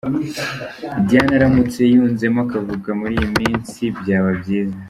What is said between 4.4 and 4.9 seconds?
byiza.